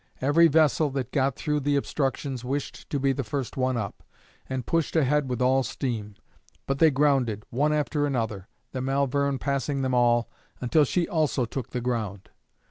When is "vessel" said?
0.47-0.89